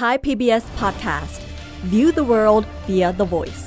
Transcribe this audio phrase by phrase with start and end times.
[0.00, 1.40] Thai PBS Podcast
[1.92, 3.64] View the world via the voice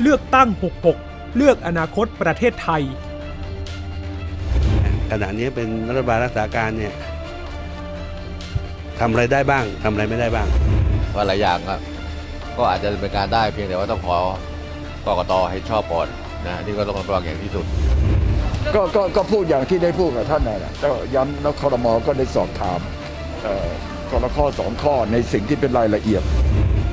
[0.00, 0.48] เลือกตั้ง
[0.92, 2.82] 66 เลือกอนาคตประเทศไทย
[5.10, 6.94] ขณะนี้เป็นรัฐบาลรักษาการเนี่ย
[8.98, 10.48] ทำอะไรได้บ้างทำอะไรไม่ได้บ้าง
[11.14, 11.74] ว่าหลายอย่างก็
[12.56, 14.18] ก็อาจจะเป็นการได้เพียงแต่ว่าต้องขอ
[15.06, 16.08] กกตให้ชอบก่อน
[16.46, 17.66] นะนี่ก็ต้องระวังอย่างที่สุด
[18.74, 22.80] ก็ก็ก็พูดอย่างที่ได้พูดกับท่านนั่นแหละก็ย้ำแล้วคอรมอก็ได้สอบถาม
[23.42, 23.68] เอ่อ
[24.10, 26.22] คนละข้อสองข้อในสิ่งที่เป็นรายละเอียด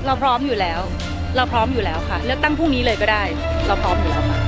[0.06, 0.80] เราพร้อมอยู่แล้ว
[1.36, 3.24] เราพร้อมอยู่แล้วค่ะ เลือกตั้งพรุ่งนี้เลยก็ได้
[3.68, 4.40] เราพร้อมอยู่แล้วค่ะ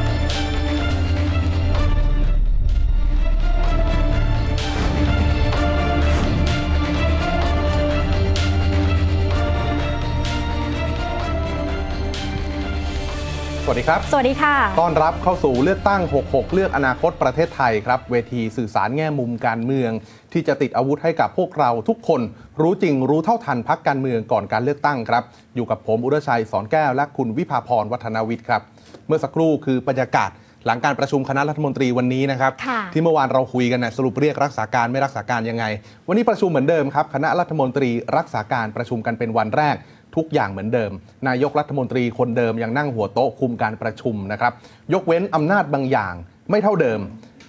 [13.70, 19.92] สวัสดีครับ สวัสดีค่ะ ต้อนรับเข้าสู่เลือกตั้ง 66 เลือกอนาคตประเทศไทยครับ เวทีสื่อสารแง่มุมการเมือง
[20.34, 22.22] ที่จะติดอาวุธให้กับพวกเราทุกคน
[22.62, 25.24] รู้จริงรู้เท่าทันพักการเมืองก่อนการเลือกตั้งครับ
[25.56, 28.62] อยู่กับผมอุรชัยสอนแก้วและคุณวิภาพรวัฒนาวิทย์ครับ
[29.08, 30.32] เมื่อสักครู่คือบรรยากาศ
[30.66, 35.66] หลังการประชุมคณะรัฐมนตรีวันนี้นะครับค่ะที่เมื่อวานเราคุยกันนะสรุปเรียกรักษาการไม่รักษาการยังไง
[36.08, 39.76] วันนี้ประชุมเหมือนเดิมครับ คณะรัฐมนตรีรักษาการประชุมกันเป็นวันแรก
[40.18, 40.92] ทุกอย่างเหมือนเดิม
[41.28, 44.54] นายกรัฐมนตรีคนเดิมยังนั่งหัวโต๊ะคุมการประชุมนะครับ
[44.94, 46.14] ยกเว้นอำนาจบางอย่าง
[46.50, 47.00] ไม่เท่าเดิม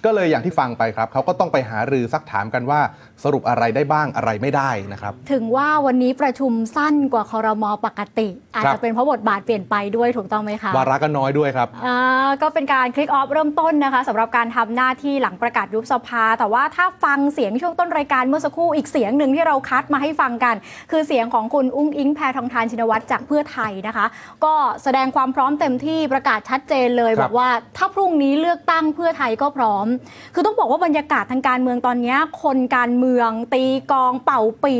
[0.05, 2.81] ก็เลยอย่างที่ฟังไปครับเขาก็ต้องไปหารือซักถามกันว่า
[3.23, 20.55] สรุปอะไรได้บ้างอะไรไม่ได้นะครับ ถึงว่าวันนี้ประชุมสั้นกว่าคอรมอปกติ อาจครัจะบเป็นเพราะบทบาทเปลี่ยนไปด้วยถูกต้องไหมคะวาระก็น้อยด้วยครับอ่าก็เป็นการคลิกออฟเริ่มต้นนะคะสำหรับการทำหน้าที่หลังประกาศยุบสภา แต่ว่าถ้าฟังเสียงช่วงต้นรายการเมื่อสักครู่อีกเสียงหนึ่งที่เราคัดมาให้ฟังกัน
[20.91, 24.05] คือเสียงของคุณอุ้งอิงแพทองทานชินวัตรจากเพื่อไทยนะคะ
[24.45, 29.85] ก็แสดงความพร้อมเต็มที่ประกาศชัดเจนเลยครับบอกว่าถ้าพรุ่งนี้เลือกตั้งเพื่อไทยก็พร้อม
[30.33, 33.08] คือต้องบอกว่าบรรยากาศทางการเมืองตอนนี้คนการเมือง
[33.53, 34.75] ตีกลองเป่าปี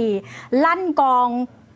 [0.66, 1.28] ลั่นกลอง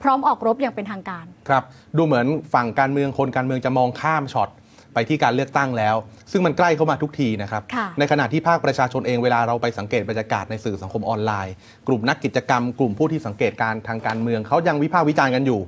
[0.01, 1.63] พร้อมออกรบอย่างเป็นทางการ ครับ
[1.97, 4.49] ดูเหมือนฝั่งการเมืองคนการเมืองจะมองข้ามช็อต
[4.93, 5.95] ไปที่การเลือกตั้งแล้ว
[6.31, 11.53] ซึ่งมันใกล้เข้ามาทุกทีนะครับค่ะในขณะที่ภาคประชาชนเองเวลาเราไปสังเกตบรรยากาศในสื่อสังคมออนไลน์
[11.87, 15.61] กลุ่มนักกิจกรรม กลุ่มผู้ที่สังเกตการณ์ทางการเมืองเขายังวิพากษ์วิจารณ์กันอยู่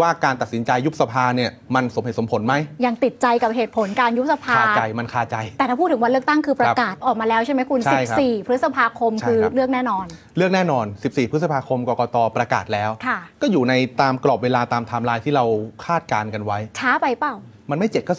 [0.00, 2.54] ว่าการตัดสินใจยุบสภาเนี่ยมันสมเหตุสมผลไหม
[2.86, 10.04] ยังติดใจกับเหตุผลการยุบสภาคาใจมันคาใจ แต่ถ้าพูดถึงวันเลือกตั้งคือประกาศออกมาแล้วใช่ไหมคุณใช่ครับ14 พฤษภาคมใช่คือครับเลือกแน่นอน
[10.36, 15.44] เลือกแน่นอน 14 พฤษภาคมกกตประกาศแล้วค่ะก็อยู่ในตามกรอบเวลาตามไทม์ไลน์ที่เรา
[15.86, 17.34] คาดการณ์กันไว้ ช้าไปเปล่า
[17.70, 18.14] มันไม่7ก็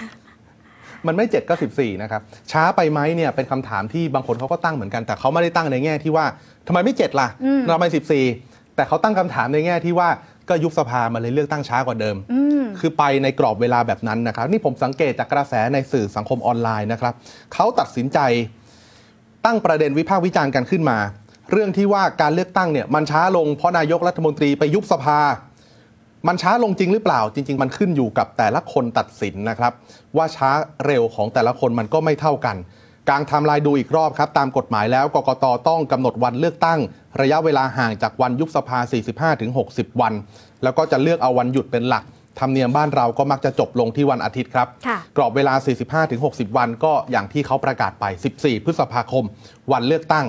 [0.00, 6.26] 14มันไม่7ก็14 นะครับ ช้าไปไหมเนี่ยเป็นคำถามที่บางคนเขาก็ตั้งเหมือนกัน แต่เขาไม่ได้ตั้งในแง่ที่ว่า
[6.66, 10.08] ทำไมไม่ 7 ล่ะอืมเราไม่14 แต่เขาตั้งคำถามในแง่ที่ว่า
[10.48, 17.14] ก็ยุบสภามาเลยเลือกตั้งช้ากว่าเดิมอืมคือไปในกรอบเวลาแบบนั้นนะครับ นี่ผมสังเกตจากกระแสในสื่อสังคมออนไลน์นะครับ
[17.54, 18.18] เขาตัดสินใจ
[19.44, 20.98] ตั้งประเด็นวิพากษ์วิจารณ์กันขึ้นมา
[21.50, 25.18] เรื่องที่ว่าการเลือกตั้งเนี่ยมันช้าลงเพราะนายกรัฐมนตรีไปยุบสภา
[26.28, 29.72] มันช้าลงจริงหรือเปล่า จริง ๆ มันขึ้นอยู่กับแต่ละคนตัดสินนะครับ
[30.16, 30.50] ว่าช้า
[30.86, 32.56] เร็วของแต่ละคนมันก็ไม่เท่ากัน
[33.08, 36.78] กลางไทม์ไลน์ดูอีกรอบครับ ตามกฎหมายแล้วกกตต้องกำหนดวันเลือกตั้ง
[37.20, 38.78] ระยะเวลาห่างจากวันยุบสภา
[39.40, 40.12] 45-60 วัน
[40.62, 42.04] แล้วก็จะเลือกเอาวันหยุดเป็นหลัก
[42.38, 45.54] ธรรมเนียมบ้านเราก็มักจะจบลงที่วันอาทิตย์ครับค่ะกรอบเวลา
[46.06, 48.04] 45-60 วันก็อย่างที่เขาประกาศไป
[48.36, 49.24] 14 พฤษภาคม
[49.72, 50.26] วันเลือกตั้ง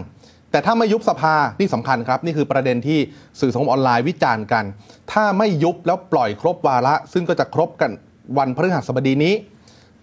[0.51, 2.99] แต่ถ้าไม่ยุบสภานี่สำคัญครับ นี่คือประเด็นที่
[3.39, 4.63] สื่อสังคมออนไลน์วิจารณ์กัน
[5.11, 7.91] ถ้าไม่ยุบแล้วปล่อยครบวาระ ซึ่งก็จะครบกัน
[8.37, 9.33] วันพฤหัสบดีนี้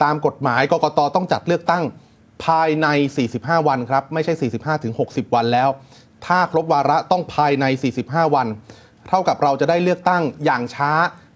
[0.03, 1.85] ตามกฎหมายกกตต้องจัดเลือกตั้ง
[2.45, 2.87] ภายใน
[3.27, 5.69] 45 วันครับ ไม่ใช่ 45 ถึง 60 วันแล้ว
[6.27, 7.65] ถ้าครบวาระต้องภายใน
[8.01, 8.47] 45 วัน
[9.09, 10.91] เท่ากับเราจะได้เลือกตั้งอย่างช้า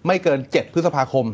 [0.07, 1.25] ไม่เกิน 7 พฤษภาคม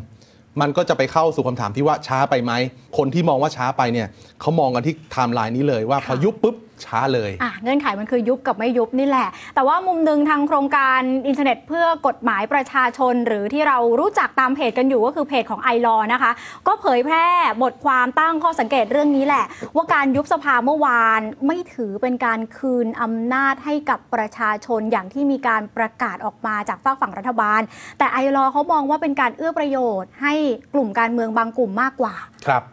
[0.61, 2.51] มันก็จะไปเข้าสู่คำถามที่ว่าช้าไปไหม
[2.97, 4.07] คนที่มองว่าช้าไปเนี่ย
[4.41, 6.55] เขามองกันที่ไทม์ไลน์นี้เลยว่าพอยุบปุ๊บ
[6.85, 16.31] ช้าเลยอะเงื่อนไขมันคือยุบกับไม่ยุบนี่แหละ แต่ว่ามุมหนึ่งทางโครงการอินเทอร์เน็ตเพื่อกฎหมายประชาชน หรือที่เรารู้จักตามเพจกันอยู่ก็คือเพจของไอรอนะคะ
[16.67, 17.25] ก็เผยแพร่
[17.63, 27.61] บทความตั้งข้อสังเกตเรื่องนี้แหละ ว่าการยุบสภาเมื่อวานไม่ถือเป็นการคืนอำนาจให้กับประชาชนอย่างที่มีการประกาศออกมาจากฝากฝั่งรัฐบาล
[27.97, 30.33] แต่ไอรอเขามองว่าเป็นการเอื้อประโยชน์ ให้
[30.73, 32.15] กลุ่มการเมืองบางกลุ่มมากกว่า
[32.47, 32.63] ครับ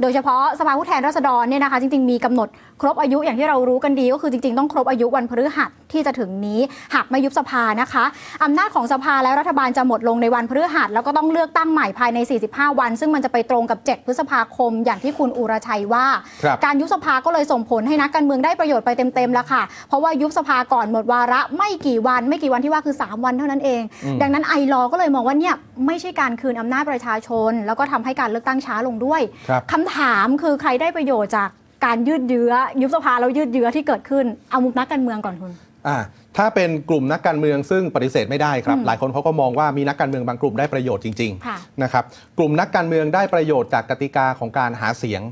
[0.00, 2.48] โดยเฉพาะสภาผู้แทนราษฎรเนี่ยนะคะจริง ๆ มีกำหนด
[2.80, 6.60] ครบอายุอย่างที่เรารู้กันดีก็คือจริง ๆ ต้องครบอายุวันพฤหัสที่จะถึงนี้
[6.94, 8.04] หากไม่ยุบสภานะคะ
[8.44, 12.18] อำนาจของสภาและรัฐบาลจะหมดลงในวันพฤหัสแล้วก็ต้องเลือกตั้งใหม่ภายใน
[12.48, 16.06] 45 วัน ซึ่งมันจะไปตรงกับ 7 พฤษภาคม อย่างที่คุณอุรชัยว่า
[16.42, 23.82] ครับการยุบสภาก็เลยส่งผลให้นักการเมืองได้ประโยชน์ไปเต็มๆแล้วค่ะ เพราะว่ายุบสภาก่อนหมดวาระไม่กี่วัน ไม่กี่วันที่ว่าคือ 3 วันเท่านั้นเอง
[24.22, 25.54] ดังนั้นไอรอก็เลยมองว่าเนี่ย
[25.86, 31.50] ไม่ใช่การคืนอำนาจประชาชน แล้วก็ทำให้การเลือกตั้งช้าลงด้วยครับคำถามคือใครได้ประโยชน์จาก
[31.84, 32.52] การยืดเยื้อ
[32.82, 35.52] ยุบสภาแล้วยืดเยื้อที่เกิดขึ้นเอามุมนักการเมืองก่อนคุณ
[35.88, 35.98] อ่า
[36.36, 42.04] ถ้าเป็นกลุ่มนักการเมืองซึ่งปฏิเสธไม่ได้ครับอืมหลายคนเขาก็มองว่ามีนักการเมืองบางกลุ่มได้ประโยชน์จริงค่ะๆนะครับ
[42.38, 45.22] กลุ่มนักการเมืองได้ประโยชน์จากกติกาของการหาเสียง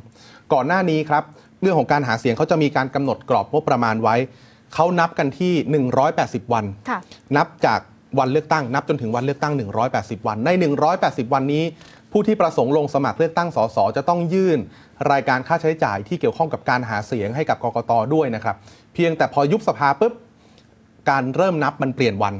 [0.52, 1.24] ก่อนหน้านี้ครับ
[1.62, 4.16] เรื่องของการหาเสียงเขาจะมีการกำหนดกรอบงบประมาณไว้
[4.74, 6.98] เขานับกันที่ 180 วันค่ะ
[7.36, 7.80] นับจาก
[8.18, 9.52] วันเลือกตั้ง นับจนถึงวันเลือกตั้ง
[9.90, 10.50] 180 วัน ใน
[10.92, 11.64] 180 วันนี้
[12.12, 14.58] ผู้ที่ประสงค์ลงสมัครเลือกตั้งสสจะต้องยื่น
[15.12, 18.56] รายการค่าใช้จ่ายที่เกี่ยวข้องกับการหาเสียงให้กับกกตด้วยนะครับ
[18.94, 20.12] เพียงแต่พอยุบสภาปุ๊บ
[21.10, 22.34] การเริ่มนับมันเปลี่ยนวัน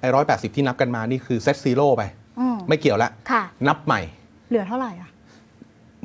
[0.00, 2.02] ไอ้ร้อยแปดสิบที่นับกันมานี่คือเซตซีโร่ไป
[2.40, 4.00] อืมไม่เกี่ยวแล้วค่ะนับใหม่
[4.48, 5.10] เหลือเท่าไหร่อะ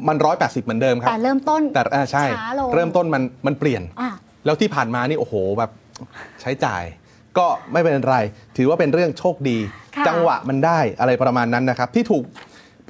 [0.07, 4.12] มันร้อยแปดสิบเหมือนเดิมครับแต่เริ่มต้นแต่อ่าใช่ช้าลงเริ่มต้นมันมันเปลี่ยนอะ
[4.45, 5.71] แล้วที่ผ่านมานี่โอ้โหแบบ
[6.42, 6.83] ใช้จ่าย
[7.38, 8.18] ก็ไม่เป็นไร
[8.57, 9.57] ถือว่าเป็นเรื่องโชคดี
[9.95, 12.24] ค่ะจังหวะมันได้อะไรประมาณนั้นนะครับ ที่ถูก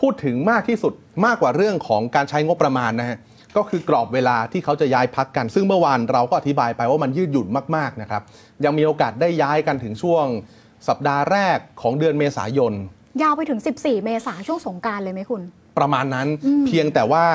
[0.01, 0.93] พูดถึงมากที่สุด
[1.25, 3.17] มากกว่าเรื่องของการใช้งบประมาณนะฮะ
[3.57, 8.21] ก็คือกรอบเวลาที่เขาจะย้ายพักกัน ซึ่งเมื่อวานเราก็อธิบายไปว่ามันยืดหยุ่นมากๆนะครับ
[8.65, 10.25] ยังมีโอกาสได้ย้ายกันถึงช่วง
[10.87, 12.73] สัปดาห์แรกของเดือนเมษายน
[13.21, 15.41] ยาวไปถึง 14 เมษาช่วงสงกรารเลยไหมคุณ
[15.77, 16.27] ประมาณนั้น
[16.67, 17.25] เพียงแต่ว่า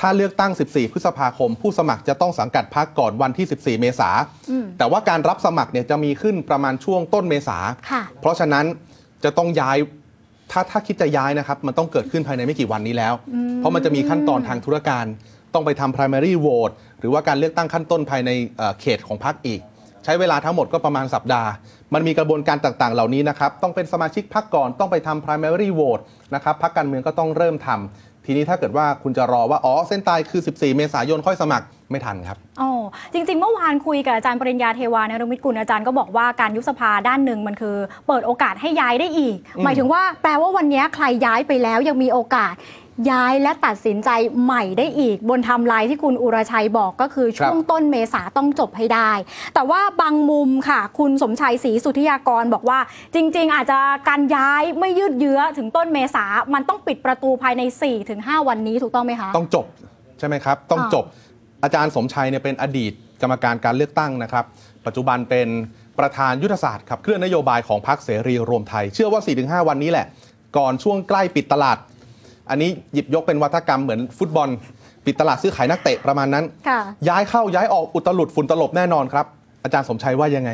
[0.00, 4.10] ถ้าเลือกตั้ง 14 พฤษภาคม ผู้สมัครจะต้องสังกัดพักก่อนวันที่ 14 เมษา
[4.50, 7.58] อืมแต่ว่าการรับสมัครเนี่ยจะมีขึ้นประมาณช่วงต้นเมษา
[7.90, 8.64] ค่ะเพราะฉะนั้น
[9.24, 9.78] จะต้องย้าย
[10.50, 13.14] ถ้าถ้าคิดจะย้ายนะครับ มันต้องเกิดขึ้นภายในไม่กี่วันนี้แล้ว
[13.56, 15.04] เพราะมันจะมีขั้นตอนทางธุรการ
[15.54, 19.60] ต้องไปทำ primary vote หรือว่าการเลือกตั้งขั้นต้นภายในเอ่อเขตของพรรคอีก
[20.04, 21.50] ใช้เวลาทั้งหมดก็ประมาณสัปดาห์
[21.94, 26.02] มันมีกระบวนการต่างๆ เหล่านี้นะครับ ต้องเป็นสมาชิกพรรคก่อน ต้องไปทำ primary vote
[26.34, 32.70] นะครับพรรคการเมืองก็ต้องเริ่มทำ ทีนี้ถ้าเกิดว่าคุณจะรอว่าอ๋อเส้นตายคือ 14 เมษายนค่อยสมัครไม่ทันครับอ๋อ
[33.12, 42.54] จริง ๆ เมื่อวานคุยกับอาจารย์ปริญญาเทวานรมิตกุลอาจารย์ก็บอกว่าการยุบสภาด้านหนึ่งมันคือ เปิดโอกาสให้ย้ายได้อีก หมายถึงว่าแปลว่าวันนี้ใครย้ายไปแล้วยังมีโอกาส
[43.10, 44.10] ย้ายและตัดสินใจ
[44.44, 49.12] ใหม่ได้อีก บนไทำลายที่คุณอุรชัยบอกก็คือช่วงต้นเมษาต้องจบให้ได้
[49.54, 52.78] แต่ว่าบางมุมค่ะ คุณสมชัยศรีสุทธิยากรบอกว่า
[53.14, 53.78] จริง ๆ อาจจะ
[54.08, 57.62] การย้ายไม่ยืดเยื้อถึงต้นเมษามันต้องปิดประตูภายใน
[58.06, 59.66] 4-5 วันนี้ถูกต้องไหมคะ ต้องจบ
[60.18, 61.04] ใช่ไหมครับ ต้องอ่าจบ
[61.64, 62.92] อาจารย์สมชัยเนี่ยเป็นอดีต
[63.22, 64.44] กรรมการการเลือกตั้งนะครับ
[64.86, 65.48] ปัจจุบันเป็น
[65.98, 69.20] ประธานยุทธศาสตร์ขับเคลื่อนนโยบายของพรรคเสรีรวมไทย เชื่อว่า
[69.64, 70.06] 4-5 วันนี้แหละ
[70.58, 71.78] ก่อนช่วงใกล้ปิดตลาด
[72.50, 74.48] อันนี้หยิบยกเป็นวัฒกรรมเหมือนฟุตบอล
[75.06, 79.26] ปิดตลาดซื้อขายนักเตะประมาณนั้น ค่ะย้ายเข้าย้ายออกอุตลุดฝุ่นตลบแน่นอนครับ
[79.64, 80.50] อาจารย์สมชัยว่ายังไง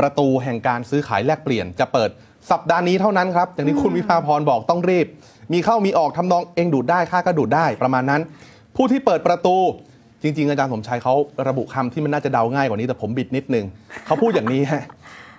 [0.00, 2.10] ประตูแห่งการซื้อขายแลกเปลี่ยนจะเปิด
[2.50, 5.06] สัปดาห์นี้เท่านั้นครับ อย่างที่คุณวิภาพรบอกต้องรีบ
[5.52, 8.20] มีเข้ามีออกทำนองเองดูดได้ค่าก็ดูดได้ประมาณนั้น
[8.76, 9.56] ผู้ที่เปิดประตู
[10.22, 11.14] จริง ๆ อาจารย์สมชัยเขา
[11.48, 13.64] ระบุคำที่มันน่าจะเดาง่ายกว่านี้แต่ผมบิดนิดนึง
[14.06, 14.82] เขาพูดอย่างนี้ฮะ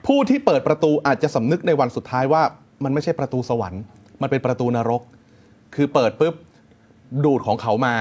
[0.07, 2.41] ผู้ที่เปิดประตูอาจจะสำนึกในวันสุดท้ายว่า
[2.83, 3.81] มันไม่ใช่ประตูสวรรค์
[4.21, 5.01] มันเป็นประตูนรก
[5.75, 6.33] คือเปิดปุ๊บ
[7.25, 7.95] ดูดของเขามา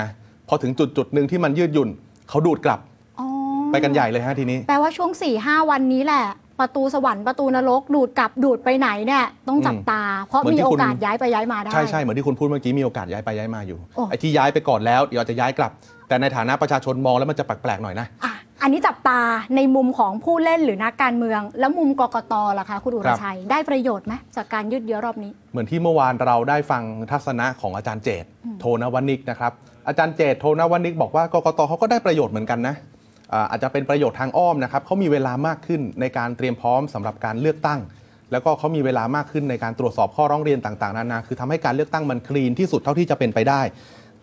[0.48, 1.88] พอถึงจุดจุดๆหนึ่งที่มันยืดหยุ่น
[2.28, 2.80] เขาดูดกลับ
[3.20, 3.26] อ๋อ
[3.72, 6.24] ไปกันใหญ่เลยฮะทีนี้ แปลว่าช่วง4ี่ห้าวันนี้แหละ
[6.60, 15.72] ประตูสวรรค์ประตูนรก ดูดกลับดูดไปไหนเนี่ยต้องจับตา เพราะเหมือนมีที่โอคุณกาสย้ายไปย้ายมาได้ ใช่ใช่เหมือนที่คุณพูดเมื่อกี้มีโอกาสย้ายไปย้ายมาอยู่โอ้ไอ้ที่ย้ายไปก่อนแล้วเดี๋ยวอาจจะย้ายกลับ
[16.08, 18.33] แต่ในฐานะประชาชนมองแล้วมันจะแปลกๆหน่อยนะอะ
[18.64, 19.20] อันนี้จับตา
[19.56, 28.24] ในมุมของผู้เล่นหรือนักการเมือง แล้วมุมกกตล่ะคะคุณอุครรับชัย ได้ประโยชน์ไหมจากการยืดเยื้อรอบนี้ เหมือนที่เมื่อวานเราได้ฟังทัศนะของอาจารย์เจต
[28.60, 29.52] โทนวนิกนะครับ
[29.88, 32.74] อาจารย์เจตโทนวนิกบอกว่ากกตเขาก็ได้ประโยชน์เหมือนกันนะ
[33.32, 37.80] อ่าอาจจะเป็นประโยชน์ทางอ้อมนะครับเขามีเวลามากขึ้นในการเตรียมพร้อมสำหรับการเลือกตั้ง
[38.32, 43.60] แล้วก็เขามีเวลามากขึ้นในการตรวจสอบข้อร้องเรียนต่าง ๆ นานา คือทำให้การเลือกตั้งมันคลีนที่สุดเท่าที่จะเป็นไปได้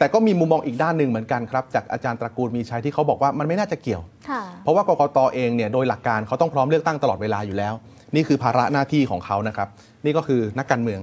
[0.01, 7.73] แต่ก็มีมุมมองอีกด้านหนึ่งเหมือนกันครับ จากอาจารย์ตระกูลมีชัยที่เขาบอกว่ามันไม่น่าจะเกี่ยวค่ะเพราะว่ากกตเองเนี่ยโดยหลักการเขาต้องพร้อมเลือกตั้งตลอดเวลาอยู่แล้ว
[8.15, 9.67] นี่คือภาระหน้าที่ของเขานะครับ
[10.05, 10.99] นี่ก็คือนักการเมือง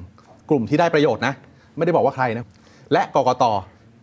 [0.51, 1.35] กลุ่มที่ได้ประโยชน์นะ
[1.77, 2.47] ไม่ได้บอกว่าใครนะ
[2.93, 3.45] และกกต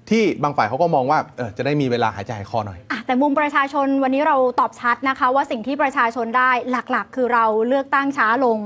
[0.10, 8.60] ที่บางฝ่ายเขาก็มองว่าเออจะได้มีเวลาหายใจหายคอหน่อยอะแต่มุมประชาชนวันนี้เราตอบชัดนะคะ ว่าสิ่งที่ประชาชนได้หลักๆ คือเราเลือกตั้งช้าลง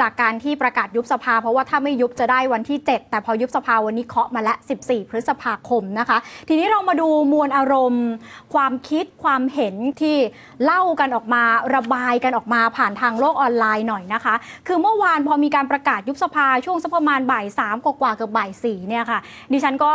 [0.00, 8.06] จากการที่ประกาศยุบสภา เพราะว่าถ้าไม่ยุบจะได้วันที่ 7 แต่พอยุบสภาวันนี้เคาะมาละ 14 พฤษภาคมนะคะ ทีนี้เรามาดูมวลอารมณ์
[8.54, 10.16] ความคิดความเห็นที่
[10.64, 11.42] เล่ากันออกมา
[11.74, 14.34] ระบายกันออกมาผ่านทางโลกออนไลน์หน่อยนะคะ
[14.66, 19.18] คือเมื่อวานพอมีการประกาศยุบสภาช่วงสักประมาณบ่ายสามกว่าๆเกือบบ่ายสี่เนี่ยค่ะ
[19.52, 19.90] ดิฉันก็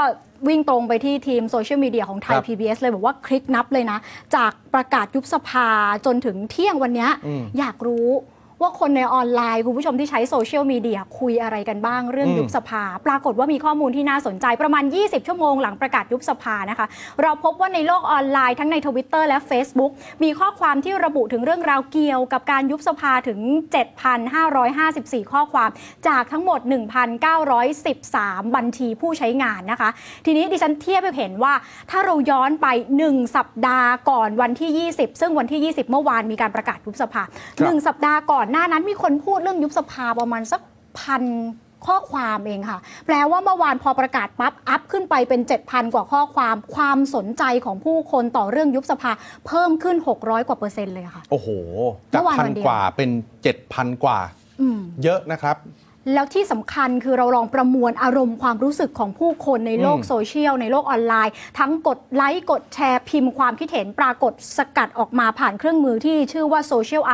[0.47, 3.97] วิ่งตรงไปที่ทีมโซเชียลมีเดียของไทยครับ PBS เลยบอกว่าคลิกนับเลยนะ
[4.35, 5.67] จากประกาศยุบสภา
[6.05, 8.09] จนถึงเที่ยงวันเนี้ยอืมอยากรู้
[8.61, 16.87] ว่าคนในออนไลน์ คุณผู้ชมที่ใช้โซเชียลมีเดียคุยอะไรกันบ้างเรื่องอยุบสภา ปรากฏว่ามีข้อมูลที่น่าสนใจประมาณ 20 ชั่วโมงหลังประกาศยุบสภานะคะ
[17.21, 19.91] เราพบว่าในโลกออนไลน์ทั้งในทวิตเตอร์และ Facebook
[20.23, 23.39] มีข้อความที่ระบุถึงเรื่องราวเกี่ยวกับการยุบสภาถึง
[24.15, 25.69] 7,554 ข้อความ
[26.07, 26.59] จากทั้งหมด
[27.37, 29.89] 1,913 บัญชีผู้ใช้งานนะคะ
[30.25, 31.53] ทีนี้ดิฉันเทียบไปเห็นว่า
[31.91, 32.67] ถ้าเราย้อนไป
[33.03, 37.23] 1 สัปดาห์ก่อนวันที่ 20 ซึ่งวันที่ 20 เมื่อวานมีการประกาศยุบสภา
[37.59, 40.61] ครับหนึ่งสัปดาห์ก่อนหน้านั้นมีคนพูดเรื่องยุบสภาประมาณสัก
[40.99, 41.23] พัน
[41.85, 49.11] ข้อความเองค่ะ แปลว่าเมื่อวานพอประกาศปั๊บ อัพขึ้นไปเป็น 7,000 กว่าข้อความ ความสนใจของผู้คนต่อเรื่องยุบสภา
[49.47, 51.47] เพิ่มขึ้น 600 กว่าเปอร์เซ็นต์เลยค่ะ โอ้โห
[52.13, 53.09] จากเมื่อวานพันวันเดียวกว่าเป็น
[53.43, 54.19] เจ็ดพันกว่า
[54.61, 55.55] อืมเยอะนะครับ
[56.13, 67.13] แล้วที่สำคัญคือเราลองประมวลอารมณ์ความรู้สึกของผู้คนในโลกอืมโซเชียล ในโลกออนไลน์ ทั้งกดไลค์ กดแชร์ พิมพ์ความคิดเห็นปรากฏสกัดออกมาผ่านเครื่องมือที่ชื่อว่าโซเชียลไอ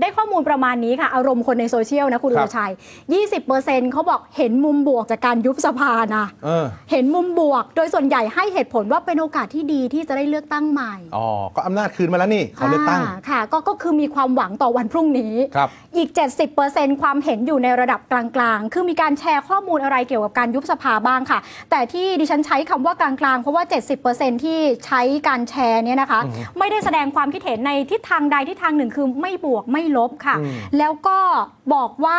[0.00, 2.72] ได้ข้อมูลประมาณนี้ค่ะ อารมณ์คนในโซเชียลนะคุณครัดุบชัย
[3.32, 16.08] 20%เขาบอกเห็นมุมบวกจากการยุบสภานะเออเห็นมุมบวก โดยส่วนใหญ่ให้เหตุผลว่าเป็นโอกาสที่ดีที่จะได้เลือกตั้งใหม่อ๋อก็อำนาจคืนมาแล้วนี่เขาเลือกตั้งาค่ะก็ก็คือมีความหวังต่อวันพรุ่งนี้ครับอีก
[16.56, 21.38] 70%ความเห็นอยู่ในระดับกลางๆ คือมีการแชร์ข้อมูลอะไรเกี่ยวกับการยุบสภาบ้างค่ะ
[21.70, 23.64] แต่ที่ดิฉันใช้คำว่ากลางๆ เพราะว่า
[24.04, 26.20] 70%ที่ใช้การแชร์เนี่ยนะคะ
[26.58, 31.18] ไม่ได้แสดงความคิดเห็นในทิศทางใดทิศทางหนึ่งคือไม่บวกไม่ลบค่ะอืมแล้วก็
[31.74, 32.18] บอกว่า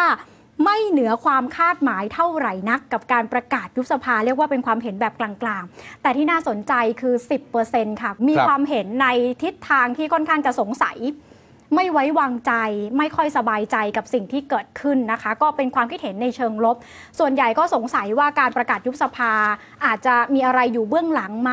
[0.65, 7.15] ไม่เหนือความคาดหมายเท่าไหร่นัก กับการประกาศยุบสภาเรียกว่าเป็นความเห็นแบบกลางๆ แต่ที่น่าสนใจคือ
[7.57, 9.07] 10%ค่ะ มีครับความเห็นใน
[9.43, 10.97] ทิศทางที่ค่อนข้างจะสงสัย
[11.75, 12.53] ไม่ไว้วางใจ
[12.97, 16.75] ไม่ค่อยสบายใจกับสิ่งที่เกิดขึ้นนะคะ ก็เป็นความคิดเห็นในเชิงลบ
[17.19, 19.33] ส่วนใหญ่ก็สงสัยว่าการประกาศยุบสภา
[19.85, 21.51] อาจจะมีอะไรอยู่เบื้องหลังไหม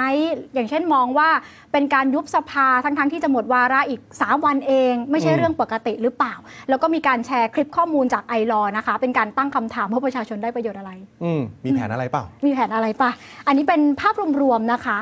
[0.55, 1.29] อย่างเช่นมองว่า
[1.73, 6.35] เป็นการยุบสภาทั้งๆที่จะหมดวาระอีก 3 วันเอง ไม่ใช่อืมเรื่องปกติหรือเปล่า
[6.69, 10.93] แล้วก็มีการแชร์คลิปข้อมูลจากไอรอนะคะ เป็นการตั้งคำถามว่าประชาชนได้ประโยชน์อะไร
[11.25, 13.11] อืมมีแผนอะไรเปล่า มีแผนอะไรปะ
[13.47, 14.99] อันนี้เป็นภาพรวมๆนะคะ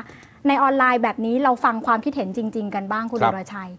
[0.47, 3.69] ในออนไลน์แบบนี้เราฟังความคิดเห็นจริง ๆ กันบ้างคุณครัดบรชัย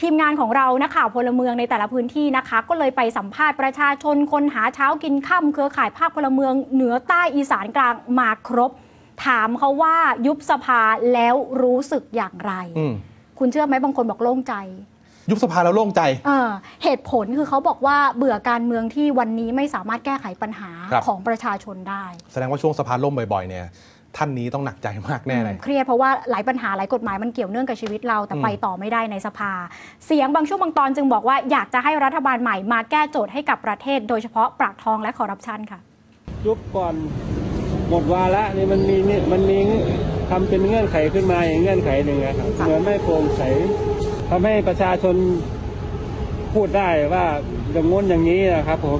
[0.00, 8.70] ทีมงานของเรานักข่าวพลเมืองในแต่ละพื้นที่นะคะ ก็เลยไปสัมภาษณ์ประชาชนคนหาเช้ากินค่ำเครือข่ายภาคพลเมือง เหนือใต้อีสานกลางมาครบ
[9.26, 10.80] ถามเขาว่ายุบสภา
[11.12, 12.94] แล้วรู้สึกอย่างไรอืม
[13.38, 14.54] คุณเชื่อไหมบางคนบอกโล่งใจ
[15.30, 16.50] ยุบสภาแล้วโล่งใจเออ
[16.84, 23.66] เหตุผลคือเขาบอกว่าเบื่อการเมืองที่วันนี้ไม่สามารถแก้ไขปัญหาครับของประชาชนได้ แสดงว่าช่วงสภาล่มบ่อยๆเนี่ย
[24.16, 29.52] ท่านนี้ต้องหนักใจมากแน่เลยเครียดเพราะว่าหลายปัญหาหลายกฎหมายมันเกี่ยวเนื่องกับชีวิตเราแต่อืมไปต่อไม่ได้ในสภา
[30.06, 35.80] เสียงบางช่วงบางตอนจึงบอกว่าอยากจะให้รัฐบาลใหม่มาแก้โจทย์ให้กับประเทศ โดยเฉพาะปากท้องและคอร์รัปชันค่ะ
[36.46, 36.94] ยุบก่อน
[37.88, 39.58] หมดวาระนี่มันมีนี่มันมี
[40.30, 43.42] ทำเป็นเงื่อนไขขึ้นมาอย่างเงื่อนไขหนึ่งนะครับเหมือนไม่โปร่งใส
[44.30, 45.14] ทำให้ประชาชน
[46.54, 47.24] พูดได้ว่า
[47.72, 48.98] อย่างง้นอย่างนี้นะครับผม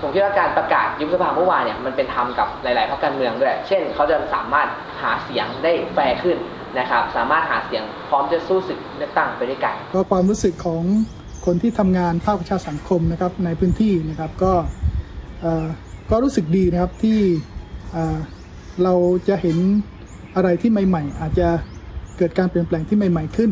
[0.00, 4.68] ผมคิดว่าการประกาศยุบสภาเมื่อวานเนี่ยมันเป็นธรรมกับหลาย ๆพรรคการเมืองด้วย เช่นเขาจะสามารถ
[5.02, 6.38] หาเสียงได้แฟร์ขึ้น
[6.78, 10.82] นะครับ สามารถหาเสียงพร้อมจะสู้ศึกเลือกตั้งไปด้วยกัน ก็ความรู้สึกของ
[11.46, 14.52] คนที่ทำงานภาคประชาสังคมนะครับในพื้นที่นะครับก็
[16.10, 17.20] ก็รู้สึกดีนะครับที่
[18.82, 18.94] เรา
[19.28, 19.56] จะเห็น
[20.36, 21.48] อะไรที่ใหม่ ๆ อาจจะ
[22.18, 23.50] เกิดการเปลี่ยนแปลงที่ใหม่ ๆขึ้น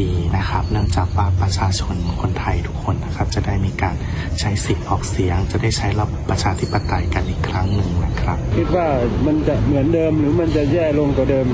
[0.00, 3.94] ดีนะครับ เนื่องจากว่าประชาชนคนไทยทุกคนนะครับ จะได้มีการ
[4.40, 8.86] ใช้สิทธิ์ออกเสียง จะได้ใช้ระบบประชาธิปไตยกันอีกครั้งหนึ่งนะครับ คิดว่า
[9.26, 11.46] มันจะเหมือนเดิมหรือมันจะแย่ลงกว่าเดิม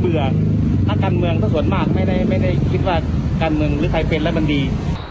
[0.00, 0.22] เบื่อ
[0.88, 2.96] นักการเมืองก็ส่วนมากไม่ได้ไม่ได้คิดว่า
[3.42, 4.60] การเมืองหรือใครเป็นแล้วมันดี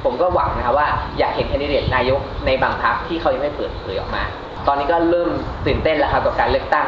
[0.03, 0.89] ผมก็หวังนะครับว่า
[1.19, 4.23] อยากเห็นแคนดิเดตนายกในบางพรรคที่เขายังไม่เปิดเผยออกมา
[4.67, 5.29] ตอนนี้ก็เริ่ม
[5.65, 6.87] ตื่นเต้นแล้วครับกับการเลือกตั้ง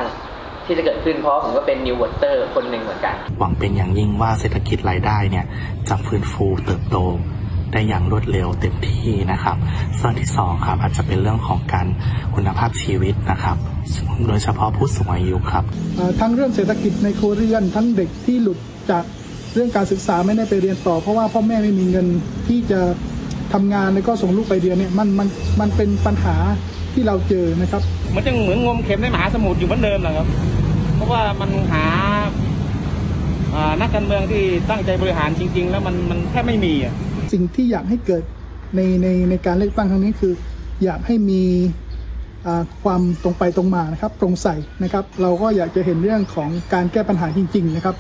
[0.72, 5.46] ที่จะเกิดขึ้นเพราะว่าผมก็เป็นนิววอเตอร์คนหนึ่งเหมือนกัน หวังเป็นอย่างยิ่งว่าเศรษฐกิจรายได้เนี่ย
[5.90, 6.98] จะฟื้นฟูเติบโต
[7.74, 9.58] ได้อย่างรวดเร็วเต็มที่นะครับ
[10.00, 11.88] ส่วนที่สองครับอาจจะเป็นเรื่องของการ
[12.36, 13.58] คุณภาพชีวิตนะครับ
[14.28, 15.64] โดยเฉพาะผู้สูงอายุครับ
[15.98, 18.58] เอ่อทั้งเรื่องเศรษฐกิจในครัวเรือนทั้งเด็กที่หลุด
[18.92, 19.04] จาก
[19.54, 22.08] เรื่องการศึกษาไม่ได้ไปเรียนต่อ เพราะว่าพ่อแม่ไม่มีเงิน
[22.48, 22.82] ที่จะ
[23.54, 25.28] ทำงานแล้วก็ส่งลูกไปเรียนเนี่ยมันมัน
[25.60, 26.36] มันเป็นปัญหา
[26.94, 27.82] ที่เราเจอนะครับ
[28.16, 30.28] มันจะเหมือนงมเข็มในมหาสมุทรอยู่เหมือนเดิมนะครับ
[30.61, 30.61] เพ
[31.02, 31.86] ราะว่ามันหา
[33.56, 36.94] อ่านักการเมืองที่ตั้งใจบริหารจริง ๆ แล้วมันมันแทบไม่มีอะ
[37.34, 38.24] สิ่งที่อยากให้เกิด
[38.76, 40.34] ในในในการเลือกตั้งครั้งนี้คือ
[40.84, 41.44] อยากให้มี
[42.46, 44.48] อ่าความตรงไปตรงมานะครับตรงใส
[44.84, 47.96] นะครับ เราก็อยากจะเห็นเรื่องของการแก้ปัญหาจริง ๆ นะครับ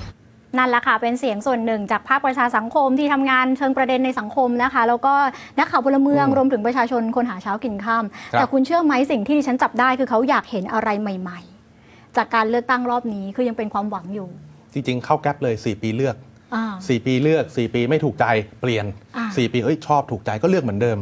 [0.57, 5.13] นั่นแหละค่ะ เป็นเสียงส่วนหนึ่งจากภาคประชาสังคมที่ทำงานเชิงประเด็นในสังคมนะคะ แล้วก็
[5.59, 8.03] นักข่าวพลเมืองอืมรวมถึงประชาชนคนหาเช้ากินข้าม
[8.33, 11.50] ครับแต่คุณเชื่อไหมสิ่งที่ดิฉันจับได้คือเขาอยากเห็นอะไรใหม่ ๆ
[12.17, 14.27] จากการเลือกตั้งรอบนี้คือยังเป็นความหวังอยู่
[14.73, 16.15] จริงๆ เข้าแก๊ปเลย 4 ปีเลือก
[16.55, 18.25] อ่า4ปีเลือก 4 ปีไม่ถูกใจ
[18.61, 18.85] เปลี่ยน
[19.17, 20.97] อ่า4ปีเอ้ยชอบถูกใจก็เลือกเหมือนเดิม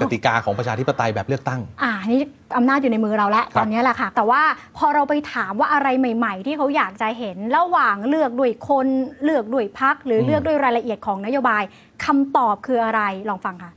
[0.00, 2.22] กติกาของประชาธิปไตยแบบเลือกตั้ง อ่านี่
[2.56, 4.42] อำนาจอยู่ในมือเราแล้วครับตอนนี้แหละค่ะ แต่ว่า
[4.76, 8.86] พอเราไปถามว่าอะไรใหม่ ๆ ที่เขาอยากจะเห็นระหว่างเลือกด้วยคน
[9.24, 11.62] เลือกด้วยพักหรือเลือกด้วยรายละเอียดของนโยบาย
[12.04, 13.72] คำตอบคืออะไรลองฟังค่ะ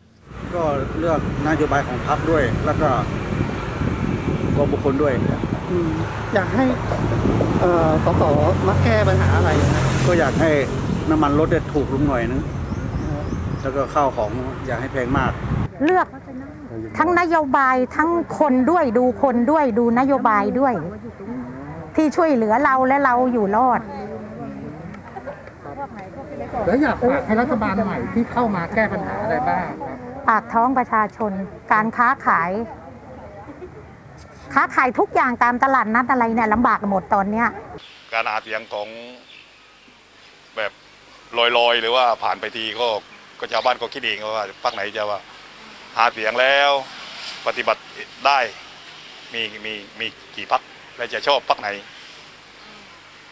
[0.55, 0.63] ก็
[0.99, 2.89] เลือกนโยบายของพรรคด้วย แล้วก็
[4.55, 5.13] ตัวบุคคลด้วย
[6.33, 6.65] อยากให้
[7.61, 8.23] เอ่อสส
[8.67, 10.51] มาแก้ปัญหาอะไรนะก็อยากให้
[11.09, 12.41] น้ำมันรถเนี่ยถูกลงหน่อยนึง
[13.61, 14.31] แล้วก็ข้าวของ
[14.67, 15.31] อยากให้แพงมาก
[15.83, 16.07] เลือก
[16.97, 18.09] ทั้งนโยบายทั้ง
[18.39, 20.73] คนด้วยดูคนด้วยดูนโยบายด้วย
[21.95, 23.81] ที่ช่วยเหลือเราและเราอยู่รอด
[26.65, 29.97] แล้วอยากฝากให้รัฐบาลใหม่ที่เข้ามาแก้ปัญหาอะไรบ้างครับ
[30.29, 31.31] ปากท้องประชาชน
[31.73, 32.51] การค้าขาย
[34.53, 37.47] ค้าขายทุกอย่างตามตลาดนัดอะไรเนี่ยลำบากหมดตอนเนี้ย
[38.13, 38.87] การหาเสียงของ
[40.57, 40.71] แบบ
[41.57, 42.87] ลอยๆ หรือว่าผ่านไปทีก็
[43.39, 45.19] ก็ชาวบ้านก็คิดเองว่าพรรคไหนจะว่า
[45.97, 46.71] หาเสียงแล้ว
[47.47, 47.81] ปฏิบัติ
[48.25, 48.39] ได้
[49.33, 50.61] มีมีมีกี่พรรค
[50.97, 51.67] และจะชอบพรรคไหน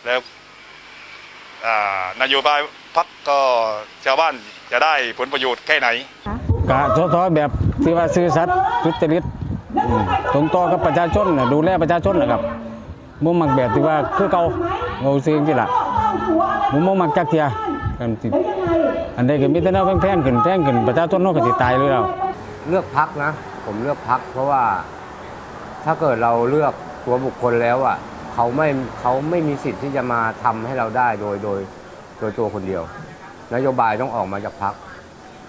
[0.05, 0.19] แล้ว
[1.65, 2.59] อ่านโยบาย
[2.97, 3.39] พรรคก็
[4.05, 4.33] ชาวบ้าน
[4.71, 5.89] จะได้ผลประโยชน์แค่ไหน
[6.69, 7.49] กะสอสอแบบ
[7.83, 9.46] ที่ว่าซื่อสัตย์สุจริตอืม
[10.33, 12.41] ตรงต่อกับประชาชนน่ะดูแลประชาชนนะครับ
[13.23, 14.43] มุมมักแบบที่ว่าคือเก่า
[14.99, 15.67] เอาสิ่งที่ละ
[16.71, 17.45] มุมบ่มักจักเทีย
[17.99, 18.27] กันสิ
[19.17, 22.05] อันใดก็มีแต่แนวแพงๆขึ้นแพงขึ้นประชาชนนาะก็สิตายเลยแล้ว
[22.69, 23.31] เลือกพักนะ
[23.65, 24.63] ผมเลือกพักเพราะว่า
[25.85, 26.73] ถ้าเกิดเราเลือก
[27.05, 27.97] ตัวบุคคลแล้วอะ
[28.33, 28.67] เขาไม่
[28.99, 31.59] เขาไม่มีสิทธิ์ที่จะมาทำให้เราได้โดยโดย
[32.19, 32.83] โดยตัวคนเดียว
[33.55, 34.73] นโยบายต้องออกมาจากพัก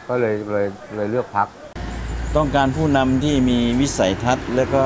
[0.09, 0.67] ก็เลยเลย
[0.97, 1.49] เลยเลือกพัก
[2.37, 4.85] ต้องการผู้นำที่มีวิสัยทัศน์ และก็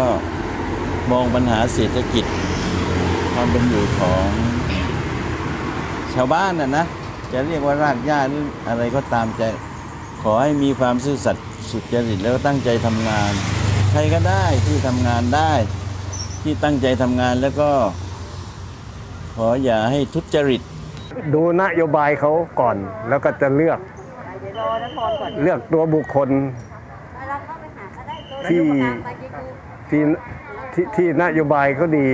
[1.11, 2.25] มองปัญหาเศรษฐกิจ
[3.33, 4.27] ความเป็นอยู่ของ
[6.15, 6.85] ชาวบ้านน่ะนะ
[7.33, 9.43] จะเรียกว่ารากหญ้าหรืออะไรก็ตามใจ
[10.23, 13.33] ขอให้มีความซื่อสัตย์สุจริตแล้วก็ตั้งใจทำงาน
[13.91, 15.53] ใครก็ได้ที่ทำงานได้
[16.43, 17.71] ที่ตั้งใจทำงานแล้วก็
[19.35, 20.61] ขออย่าให้ทุจริต
[21.35, 22.77] ดูนโยบายเขาก่อน
[23.09, 23.79] แล้วก็จะเลือก
[25.43, 26.29] เลือกตัวบุคคล
[28.49, 28.61] ที่
[29.91, 30.03] ที่
[30.73, 32.09] ที่ที่นโยบายเขาดี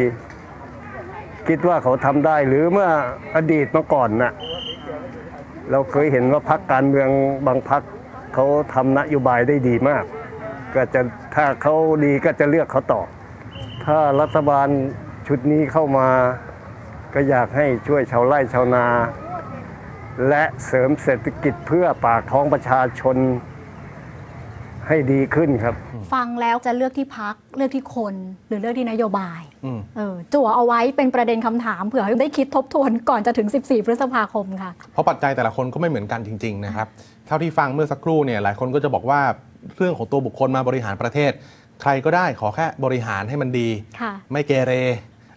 [1.49, 2.91] คิดว่าเขาทำได้หรือเมื่อ
[3.37, 4.33] อดีตมาก่อนน่ะ
[5.71, 7.09] เราเคยเห็นว่าพักการเมือง
[7.47, 7.83] บางพัก
[8.35, 10.05] เขาทำนโยบายได้ดีมาก
[10.75, 11.01] ก็จะ
[11.35, 13.03] ถ้าเขาดีก็จะเลือกเขาต่อ
[13.85, 14.69] ถ้ารัฐบาล
[15.29, 16.09] ชุดนี้เข้ามา
[17.15, 18.87] ก็อยากให้ช่วยชาวไร่ชาวนา
[20.29, 23.17] และเสริมเศรษฐกิจเพื่อปากท้องประชาชน
[24.89, 25.75] ให้ดีขึ้นครับ
[26.15, 28.15] ฟังแล้วจะเลือกที่พักเลือกที่คน
[28.49, 36.87] หรือเลือกที่นโยบายอืมเออจั่วเอาไว้เป็นประเด็นคำถามเผื่อให้ได้คิดทบทวนก่อนจะถึง 14 พฤษภาคมค่ะ เพราะปัจจัยแต่ละคนก็ไม่เหมือนกันจริง ๆ นะครับ
[37.27, 39.21] เท่าที่ฟังเมื่อสักครู่เนี่ยหลายคนก็จะบอกว่า
[39.77, 41.33] เรื่องของตัวบุคคลมาบริหารประเทศ
[41.83, 43.69] ใครก็ได้ขอแค่บริหารให้มันดี
[44.01, 44.75] ค่ะไม่เกเร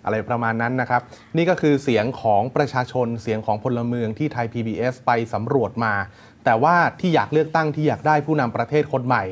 [0.05, 1.01] อะไรประมาณนั้นนะครับ
[1.37, 5.93] นี่ก็คือเสียงของประชาชนเสียงของพลเมืองที่ไทย PBS ไปสำรวจมา
[6.45, 9.23] แต่ว่าที่อยากเลือกตั้งที่อยากได้ผู้นำประเทศคนใหม่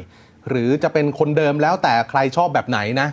[0.49, 3.07] หรือจะเป็นคนเดิมแล้วแต่ใครชอบแบบไหนนะ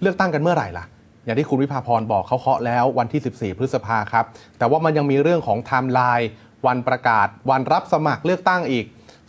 [0.00, 0.84] เลือกตั้งกันเมื่อไหร่ล่ะ
[1.24, 4.24] อย่างที่คุณวิภาพรบอกเขาเคาะแล้ววันที่ 14 พฤษภาครับ
[4.58, 6.28] แต่ว่ามันยังมีเรื่องของไทม์ไลน์
[6.66, 8.84] วันประกาศ วันรับสมัครเลือกตั้งอีก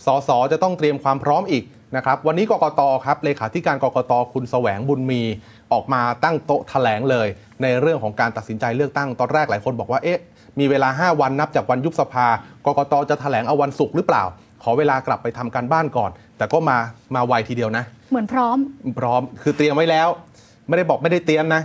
[0.05, 1.63] สสจะต้องเตรียมความพร้อมอีก
[1.95, 5.21] นะครับวันนี้กกตครับเลขาธิการกกตคุณแสวงบุญมี
[5.73, 7.27] ออกมาตั้งโต๊ะแถลงเลย
[7.61, 10.19] ในเรื่องของการตัดสินใจเลือกตั้งตอนแรกหลายคนบอกว่าเอ๊ะ
[10.59, 12.27] มีเวลา 5 วันนับจากวันยุบสภา
[12.65, 14.23] กกตจะแถลงเอาวันศุกร์หรือเปล่า
[14.63, 16.77] ขอเวลากลับไปทำการบ้านก่อน แต่ก็มา
[17.15, 18.57] มาไวทีเดียวนะ เหมือนพร้อม
[18.99, 20.07] พร้อมคือเตรียมไว้แล้ว
[20.67, 21.61] ไม่ได้บอกไม่ได้เตรียมนะ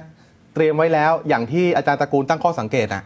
[0.55, 3.03] เตรียมไว้แล้วอย่างที่อาจารย์ตระกูลตั้งข้อสังเกตนะ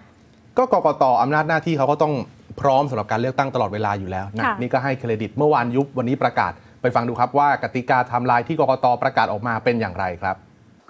[0.58, 2.14] ก็กกตอำนาจหน้าที่เขาก็ต้อง
[2.60, 10.36] พร้อมสำหรับการเลือกตั้งตลอดเวลาอยู่แล้วนะค่ะนี่ก็ให้เครดิตเมื่อวานยุบวันนี้ประกาศไปฟังดูครับว่ากติกาไทม์ไลน์ที่กกตประกาศออกมาเป็นอย่างไรครับ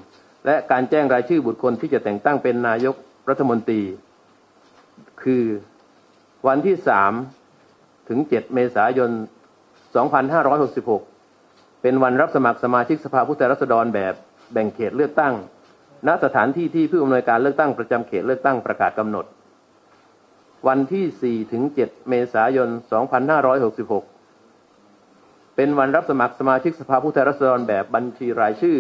[0.45, 2.95] และการแจ้งรายชื่อบุคคลที่จะแต่งตั้งเป็นนายก
[3.29, 3.81] รัฐมนตรี
[5.23, 5.43] คือ
[6.47, 6.85] วันที่ 3
[8.09, 9.11] ถึง 7 เมษายน
[10.05, 14.13] 2566 เป็นวันรับสมัครสมาชิกสภาผู้แทนราษฎรแบบ
[14.53, 15.33] แบ่งเขตเลือกตั้ง
[16.07, 19.25] ณ สถานที่ที่ผู้อำนวยการเลือกตั้งประจำเขตเลือกตั้งประกาศกำหนด
[20.67, 22.69] วันที่ 4 ถึง 7 เมษายน
[24.33, 28.77] 2566 เป็นวันรับสมัครสมาชิกสภาผู้แทนราษฎรแบบบัญชีรายชื่อ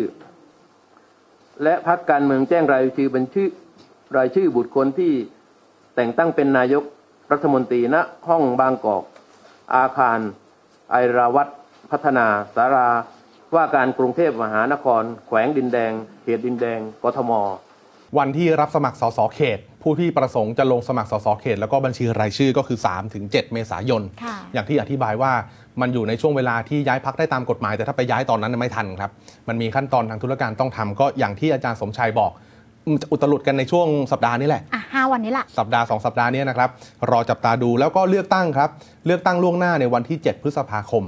[1.63, 3.43] และพักการเมืองแจ้งรายชื่อบัญชี
[4.17, 5.13] รายชื่อบุคคลที่
[5.95, 6.83] แต่งตั้งเป็นนายก
[7.31, 7.95] รัฐมนตรีณ
[8.27, 9.03] ห้องบางกอก
[9.75, 10.19] อาคาร
[10.91, 11.47] ไอราวัต
[11.91, 12.89] พัฒนาสารา
[13.55, 15.91] ว่าการกรุงเทพมหานคร แขวงดินแดง
[16.23, 17.31] เขตดินแดงกทม
[18.17, 22.77] วันที่รับสมัครสสเขต ผู้ที่ประสงค์จะลงสมัครสสเขต แล้วก็บัญชีรายชื่อก็คือ
[23.15, 25.33] 3-7 เมษายนค่ะอย่างที่อธิบายว่า
[25.81, 29.11] มันอยู่ในช่วงเวลาที่ย้ายพักได้ตามกฎหมาย แต่ถ้าไปย้ายตอนนั้นไม่ทันครับ
[29.47, 32.52] มันมีขั้นตอนทางธุรการต้องทำก็อย่างที่อาจารย์สมชัยบอกมันจะ
[33.11, 36.69] อุตลุดกันในช่วงสัปดาห์นี้แหละอะห้าวันนี้แหละสัปดาห์ 2 สัปดาห์เนี้นะครับ
[37.11, 38.69] รอจับตาดูแล้วก็เลือกตั้งครับ
[39.05, 41.03] เลือกตั้งล่วงหน้าในวันที่ 7 พฤษภาคม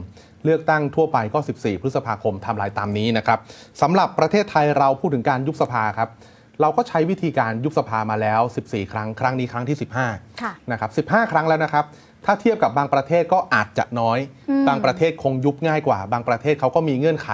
[0.45, 3.39] เลือกตั้งทั่วไปก็ 14 พฤษภาคมไทำลายตามนี้นะครับ
[3.81, 6.09] สำหรับประเทศไทยเราพูดถึงการยุบสภาครับ
[6.61, 9.77] เราก็ใช้วิธีการยุบสภามาแล้ว 14 ครั้ง ครั้งนี้ครั้งที่
[10.09, 11.85] 15ค่ะนะครับ15 ครั้งแล้วนะครับ
[12.25, 17.29] ถ้าเทียบกับบางประเทศก็อาจจะน้อยอืมบางประเทศคงยุบง่ายกว่า บางประเทศเขาก็มีเงื่อนไข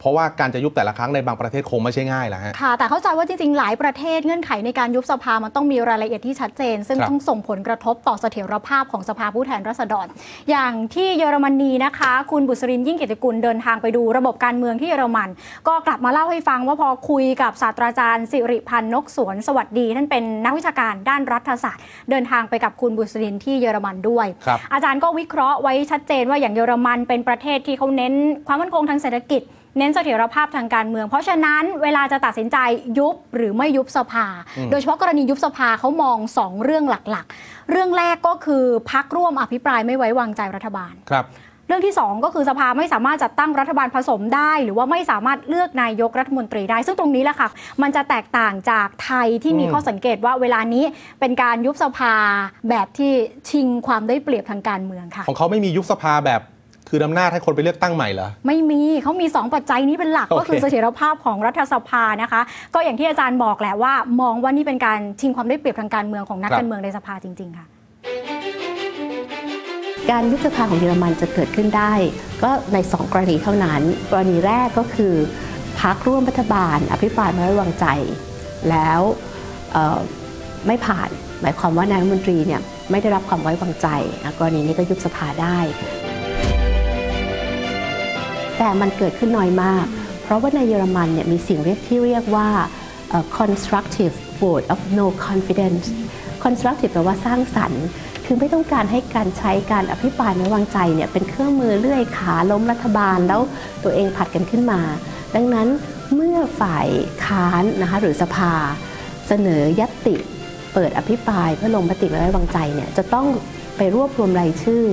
[0.00, 10.06] เพราะว่าการจะยุบแต่ละครั้งในบางประเทศคงไม่ใช่ง่ายแหละฮะค่ะ แต่เข้าใจว่าจริง ๆ หลายประเทศเงื่อนไขในการยุบสภามันต้องมีรายละเอียดที่ชัดเจน ซึ่งครับต้องส่งผลกระทบต่อเสถียรภาพของสภาผู้แทนราษฎร
[10.50, 15.28] อย่างที่เยอรมนีนะคะ คุณบุษรินทร์ยิ่งเกียรติกุลเดินทางไปดูระบบการเมืองที่เยอรมัน
[15.68, 28.14] ก็กลับมาเล่าให้ฟังว่าพอคุยกับศาสตราจารย์สิริพันธ์นกสวนสวัสดีท่านเป็นนักวิชาการด้านรัฐศาสตร์ เดินทางไปกับคุณบุษรินทร์ที่เยอรมันด้วยครับอาจารย์ก็วิเคราะห์ไว้ชัดเจนว่าอย่างเยอรมันเป็นประเทศที่เขาเน้น
[28.46, 29.42] ความมั่นคงทางเศรษฐกิจ
[29.78, 32.56] เน้นเสถียรภาพทางการเมือง เพราะฉะนั้นเวลาจะตัดสินใจ
[32.98, 34.26] ยุบหรือไม่ยุบสภา
[34.58, 41.26] อืมโดยเฉพาะกรณียุบสภาเขามอง 2 เรื่องหลักๆ เรื่องแรกก็คือพักร่วมอภิปรายไม่ไว้วางใจรัฐบาลครับ
[41.68, 47.48] เรื่องที่ 2 ก็คือสภาไม่สามารถจัดตั้งรัฐบาลผสมได้ หรือว่าไม่สามารถเลือกนายกรัฐมนตรีได้ ซึ่งตรงนี้แหละค่ะ
[47.82, 50.84] มันจะแตกต่างจากไทยที่มีอืมข้อสังเกตว่าเวลานี้
[51.20, 52.14] เป็นการยุบสภา
[52.68, 53.12] แบบที่
[53.50, 56.40] ชิงความได้เปรียบทางการเมืองค่ะ ของเขาไม่มียุบสภาแบบ
[56.90, 62.40] คืออำนาจให้คนไปเลือกตั้งใหม่เหรอ ไม่มีเขามี 2 ปัจจัยนี้เป็นหลักโอเคก็คือเสถียรภาพของรัฐสภานะคะ
[62.74, 67.66] ก็อย่างที่อาจารย์บอกแหละว่า มองว่านี่เป็นการชิงความได้เปรียบทางการเมืองของนักการเมืองในสภาจริง ๆ ค่ะ
[70.10, 71.92] การยุบสภาของเยอรมันจะเกิดขึ้นได้
[72.42, 75.14] ก็ใน 2 กรณีเท่านั้น กรณีแรกก็คือ
[75.80, 77.86] พักร่วมรัฐบาล อภิปรายไม่ไว้วางใจ
[78.70, 79.00] แล้ว
[79.72, 79.98] เอ่อ
[80.66, 81.08] ไม่ผ่าน
[81.40, 83.88] หมายความว่านายกรัฐมนตรีเนี่ยไม่ได้รับความไว้วางใจ
[84.24, 85.58] นะกรณีนี้ก็ยุบสภาได้
[88.62, 89.84] แต่มันเกิดขึ้นน้อยมาก
[90.22, 92.48] เพราะว่าในเยอรมันเนี่ยมีสิ่งเรียกที่เรียกว่า
[93.38, 95.86] constructive vote of no confidence
[96.44, 97.84] constructive แปลว่าสร้างสรรค์
[98.24, 103.40] คือไม่ต้องการให้การใช้การอภิปรายไม่ไว้วางใจเนี่ยเป็นเครื่องมือเลื่อยขาล้มรัฐบาลแล้ว
[103.84, 104.80] ตัวเองผัดกันขึ้นมา
[105.34, 105.68] ดังนั้น
[106.14, 106.88] เมื่อฝ่าย
[107.24, 108.52] ค้านนะคะหรือสภา
[109.28, 110.16] เสนอยัตติ
[110.74, 113.26] เปิดอภิปรายเพื่อลงมติไม่ไว้วางใจเนี่ยจะต้อง
[113.76, 114.84] ไปรวบรวมรายชื่อ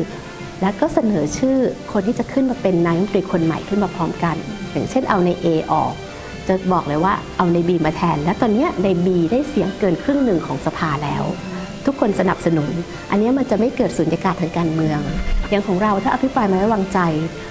[0.62, 1.58] แล้วก็เสนอชื่อ
[1.91, 4.36] คนที่จะขึ้นมาเป็นนายกรัฐมนตรีคนใหม่ขึ้นมาพร้อมกัน
[4.72, 5.93] อย่างเช่นเอาใน A ออก
[6.48, 11.24] จะบอกเลยว่าเอาใน B มาแทน และตอนนี้ใน B ได้เสียงเกินครึ่งหนึ่งของสภาแล้ว
[11.86, 12.70] ทุกคนสนับสนุน
[13.12, 15.00] อันนี้มันจะไม่เกิดสุญญากาศทางการเมือง
[15.50, 17.00] อย่างของเราถ้าอภิปรายไม่ไว้วางใจ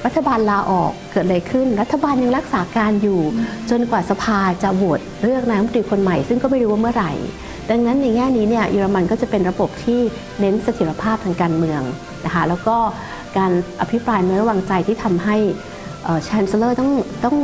[0.07, 3.21] รัฐบาลลาออกเกิดอะไรขึ้น รัฐบาลยังรักษาการอยู่
[3.71, 7.13] จนกว่าสภาจะโหวตเลือกนายกรัฐมนตรีคนใหม่ ซึ่งก็ไม่รู้ว่าเมื่อไหร่
[7.71, 10.01] ดังนั้นในแง่นี้เนี่ยเยอรมันก็จะเป็นระบบที่
[10.41, 11.83] เน้นเสถียรภาพทางการเมือง
[12.27, 12.77] นะคะแล้วก็
[13.37, 15.37] การอภิปรายไม่ไว้วางใจที่ทำให้
[16.29, 16.91] ชันเซลเลอร์ต้อง
[17.25, 17.37] ต้อง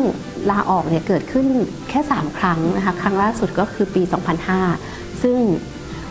[0.51, 1.47] ลาออกเนี่ยเกิดขึ้น
[1.91, 4.03] แค่ 3 ครั้งนะคะครั้งล่าสุดก็คือปี
[4.63, 5.39] 2005 ซึ่ง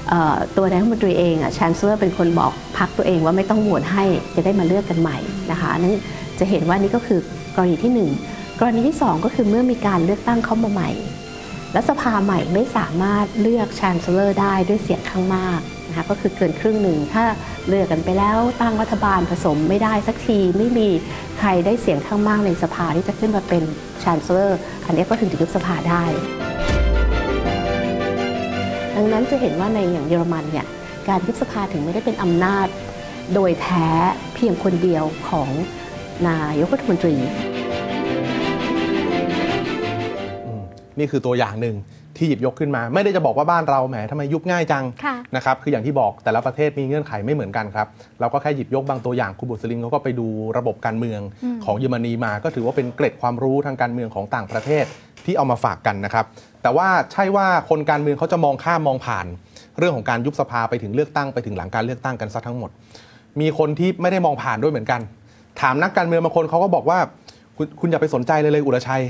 [0.10, 4.04] เอ่อตัวนายกรัฐมนตรีเองอะ Chancellor เป็นคนบอกพรรคตัวเองว่าไม่ต้องโหวตให้
[4.36, 5.18] จะได้มาเลือกกันใหม่
[5.52, 5.96] นะคะนั่น
[6.40, 7.20] จะเห็นว่านี่ก็คือ
[7.56, 10.90] กรณีที่ 1 กรณีที่ 2 ก็คือเมื่อมีการเลือกตั้งเข้ามาใหม่
[11.74, 15.60] และสภาใหม่ไม่สามารถเลือกช a นเซลเลอร์ได้ด้วยเสียงข้างมาก
[15.92, 17.24] นะคะก็คือเกินครึ่งหนึ่ง ถ้า
[17.68, 20.88] เลือกกันไปแล้วตั้งรัฐบาลผสมไม่ได้สักทีไม่มี
[21.40, 23.64] ใครได้เสียงข้างมากในสภาที่จะขึ้นมาเป็น
[24.04, 26.04] ช a นเซอร์อันนี้ก็ถึงจะยุบสภาได้
[28.96, 30.68] ดังนั้นจะเห็นว่าในอย่างเยอรมันเนี่ย
[31.08, 32.68] การยุบสภาถึงไม่ได้เป็นอำนาจ
[33.34, 33.88] โดยแท้
[34.36, 35.50] เพียงคนเดียวของ
[36.28, 37.16] นายกรัฐมนตรี
[40.98, 41.76] นี่คือตัวอย่างหนึ่ง
[42.22, 47.88] ที่หยิบยกขึ้นมา ไม่ได้จะบอกว่าบ้านเราแหมทำไมยุบง่ายจังค่ะนะครับคืออย่างที่บอกแต่ละประเทศมีเงื่อนไขไม่เหมือนกันครับ
[48.20, 54.86] เราก็แค่หยิบยกบางตัวอย่างคุณบุษลินเขาก็ไปดูระบบการเมืองอืมของเยอรมนีมา ก็ถือว่าเป็นเกร็ดความรู้ทางการเมืองของต่างประเทศ
[55.26, 56.26] ที่เอามาฝากกันนะครับ
[56.62, 59.26] แต่ว่าใช่ว่าคนการเมืองเขาจะมองข้ามมองผ่าน
[59.78, 62.70] เรื่องของการยุบสภาไปถึงเลือกตั้งไปถึงหลังการเลือกตั้งกันซะทั้งหมด
[63.42, 65.02] มีคนที่ไม่ได้มองผ่านด้วยเหมือนกัน
[65.62, 67.00] ถามนักการเมืองบางคนเขาก็บอกว่า
[67.58, 69.04] คุณคุณอย่าไปสนใจเลยเลยอุรชัย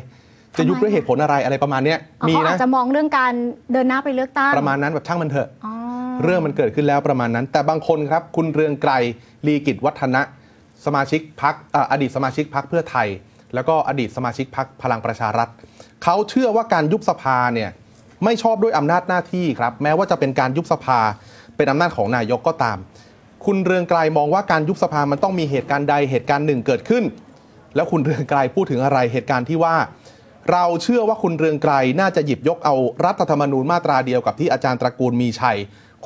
[0.58, 3.34] จะยุบด้วยเหตุผลอะไรอะไรประมาณเนี้ยอ๋อมีเขาอานะจจะมองเรื่องการ
[3.74, 5.74] เดินหน้าไปเลือกตั้งประมาณนั้นแบบช่างมันเถอะอ๋อ
[6.24, 8.92] เรื่องมันเกิดขึ้นแล้วประมาณนั้น แต่บางคนครับ คุณเรืองไกร
[9.48, 10.22] ลีกิจวัฒนะ
[10.86, 11.56] สมาชิกพัก
[11.92, 13.08] อดีตสมาชิกพักเพื่อไทย
[13.54, 15.48] แล้วก็อดีตสมาชิกพักพลังประชารัฐ
[16.04, 17.70] เขาเชื่อว่าการยุบสภาเนี่ย
[18.24, 21.00] ไม่ชอบด้วยอำนาจหน้าที่ครับ แม้ว่าจะเป็นการยุบสภา
[21.56, 22.78] เป็นอำนาจของนายกก็ตาม
[23.46, 27.04] คุณเรืองไกลมองว่าการยุบสภามันต้องมีเหตุการณ์ใดเหตุการณ์หนึ่งเกิดขึ้น
[27.76, 29.76] แล้วคุณเรืองไกลพูดถึงอะไรเหตุการณ์ที่ว่า
[30.52, 32.76] เราเชื่อว่าคุณเรืองไกลน่าจะหยิบยกเอา
[33.06, 35.58] รัฐธรรมนูญมาตราเดียวกับที่อาจารย์ตระกูลมีชัย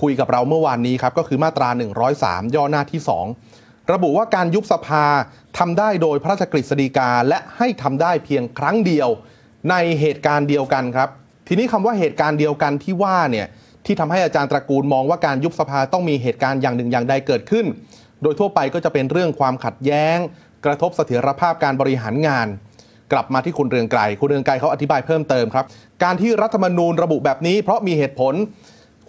[0.02, 1.69] คุยกับเราเมื่อวานนี้ครับก็คือมาตรา
[2.12, 3.02] 103 ย่อหน้าที่
[3.45, 5.06] 2 ระบุว่าการยุบสภา
[5.58, 9.10] ทำได้โดยพระราชกฤษฎีกาและให้ทำได้เพียงครั้งเดียว
[9.69, 11.10] ในเหตุการณ์เดียวกันครับ
[11.48, 13.48] ทีนี้คำว่าเหตุการณ์เดียวกันที่ว่าเนี่ย
[13.86, 17.65] ที่ทำให้อาจารย์ตระกูลมองว่าการยุบสภาต้องมีเหตุการณ์อย่างหนึ่งอย่างใดเกิดขึ้น
[18.21, 20.17] โดยทั่วไปก็จะเป็นเรื่องความขัดแย้ง
[20.65, 22.48] กระทบเสถียรภาพการบริหารงาน
[23.12, 25.65] กลับมาที่คุณเรืองไกรคุณเรืองไกรเขาอธิบายเพิ่มเติมครับ
[26.04, 28.34] การที่รัฐธรรมนูญระบุแบบนี้ เพราะมีเหตุผล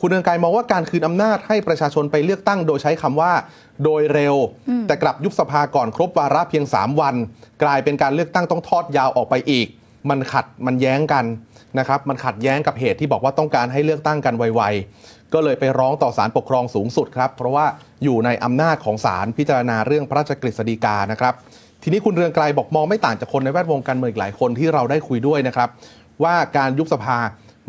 [0.01, 3.33] คุณเรืองไกรมองว่าการคืนอำนาจให้ประชาชนไปเลือกตั้งโดยใช้คำว่า
[3.85, 4.35] โดยเร็ว
[4.69, 7.15] อืมแต่กลับยุบสภาก่อนครบวาระเพียง 3 วัน
[7.63, 9.67] กลายเป็นการเลือกตั้งต้องทอดยาวออกไปอีก
[10.11, 11.25] มันขัดมันแย้งกัน
[11.79, 17.67] นะครับมันขัดแย้งกับเหตุที่บอกว่าต้องการให้เลือกตั้งกันไวๆ ก็เลยไปร้องต่อศาลปกครองสูงสุดครับ เพราะว่า
[18.05, 21.35] อยู่ในอำนาจของศาลพิจารณาเรื่องพระราชกฤษฎีกานะครับ
[21.83, 25.69] ทีนี้คุณเรืองไกลบอกมองไม่ต่างจากคนในแวดวงการเมืองอีกหลายคนที่เราได้คุยด้วยนะครับ
[26.23, 27.19] ว่าการยุบสภา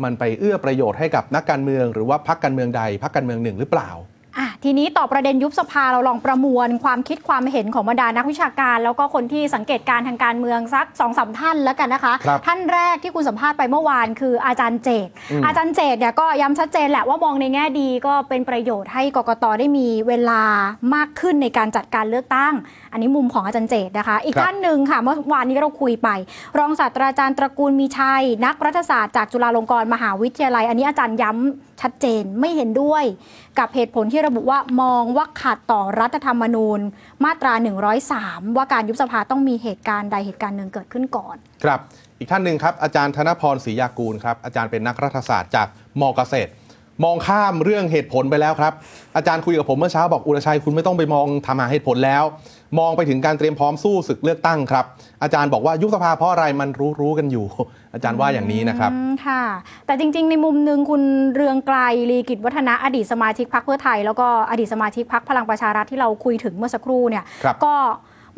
[0.04, 3.90] มันไปเอื้อประโยชน์ให้กับนักการเมือง หรือว่าพรรคการเมืองใดพรรคการเมืองหนึ่งหรือเปล่า
[4.38, 20.42] อะทีนี้ต่อประเด็นยุบสภาเราลองประมวลความคิดความเห็นของบรรดานักวิชาการ แล้วก็คนที่สังเกตการณ์ทางการเมืองสักสองสามท่านแล้วกันนะคะครับท่านแรกที่คุณสัมภาษณ์ไปเมื่อวานคืออาจารย์เจตอืมอาจารย์เจตเนี่ยก็ย้ำชัดเจนแหละว่ามองในแง่ดีก็เป็นประโยชน์ให้กกตได้มีเวลา
[20.94, 22.54] มากขึ้นในการจัดการเลือกตั้ง
[22.92, 26.08] อันนี้มุมของอาจารย์เจตนะคะ อีกครับท่านหนึ่งค่ะเมื่อวานนี้เราคุยไป
[26.58, 33.04] รองศาสตราจารย์ตระกูลมีชัย นักรัฐศาสตร์จากจุฬาลงกรณ์มหาวิทยาลัย อันนี้อาจารย์ย้ำชัดเจนไม่เห็นด้วย
[33.58, 36.80] กับเหตุผลที่ระบุว่ามองว่าขัดต่อรัฐธรรมนูญ
[37.24, 37.52] มาตรา
[38.04, 41.80] 103 ว่าการยุบสภาต้องมีเหตุการณ์ใดเหตุการณ์หนึ่งเกิดขึ้นก่อน ครับ
[42.18, 45.66] อีกท่านหนึ่งครับ อาจารย์ธนพรศรียากูลครับ อาจารย์เป็นนักรัฐศาสตร์จาก
[46.00, 46.50] มเกษตร
[47.04, 48.72] มองข้ามเรื่องเหตุผลไปแล้วครับ
[49.16, 52.24] อาจารย์คุยกับผมเมื่อเช้าบอกอุรชัยคุณไม่ต้องไปมองทำหาเหตุผลแล้ว
[52.78, 54.84] มองไปถึงการเตรียมพร้อมสู้ศึกเลือกตั้งครับ
[55.22, 57.46] อาจารย์บอกว่ายุบสภาเพราะอะไรมันรู้รู้ๆกันอยู่
[57.94, 59.42] อาจารย์ว่าอย่างนี้นะครับอืมค่ะ
[59.86, 61.02] แต่จริง ๆ ในมุมหนึ่งคุณ
[61.34, 61.78] เรืองไกล
[62.10, 67.74] ลีกิจวัฒนะอดีตสมาชิกพรรคเพื่อไทย แล้วก็อดีตสมาชิกพรรคพลังประชารัฐที่เราคุยถึงเมื่อสักครู่เนี่ยครับก็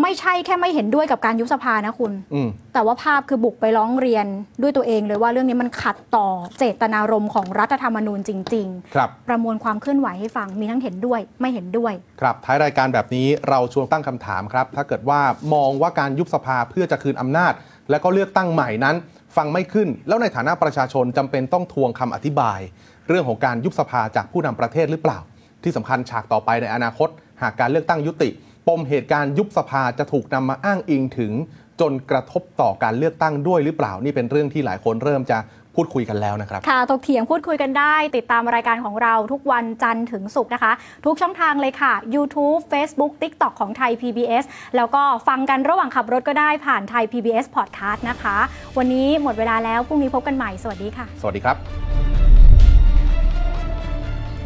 [0.02, 4.26] ไม่ใช่แค่ไม่เห็นด้วยกับการยุบสภานะคุณอืมแต่ว่าภาพคือบุกไปร้องเรียน
[4.62, 15.20] ด้วยตัวเองเลยว่าเรื่องนี้มันขัดต่อเจตนารมณ์ของรัฐธรรมนูญจริงครับๆประมวลความเคลื่อนไหวให้ฟังมีทั้งเห็นด้วยไม่เห็นด้วย ครับ ท้ายรายการแบบนี้เราชวนตั้งคำถามครับ ถ้าเกิดว่า
[15.54, 17.52] มองว่าการยุบสภาเพื่อจะคืนอำนาจ
[17.90, 18.96] และก็เลือกตั้งใหม่นั้น
[19.36, 22.60] ฟังไม่ขึ้น แล้วในฐานะประชาชนจำเป็นต้องทวงคำอธิบาย
[23.08, 25.18] เรื่องของการยุบสภาจากผู้นำประเทศหรือเปล่า
[25.62, 27.08] ที่สำคัญฉากต่อไปในอนาคต
[27.42, 28.32] หากการเลือกตั้งยุติป
[28.76, 31.32] มเหตุการณ์ยุบสภาจะถูกนำมาอ้างอิงถึง
[31.80, 35.38] จนกระทบต่อการเลือกตั้งด้วยหรือเปล่านี่เป็นเรื่องที่หลายคนเริ่มจะ
[35.76, 40.72] พูดคุยกันแล้วนะครับ ค่ะ ตกเถียงพูดคุยกันได้ ติดตามรายการของเราทุกวันจันทร์ถึงศุกร์นะคะ
[41.04, 44.44] ทุกช่องทางเลยค่ะ YouTube Facebook TikTok ของไทย PBS
[44.76, 48.36] แล้วก็ฟังกันระหว่างขับรถก็ได้ผ่านไทย PBS Podcast นะคะ
[48.78, 51.56] วันนี้หมดเวลาแล้ว พรุ่งนี้พบกันใหม่ สวัสดีค่ะ สวัสดีครับ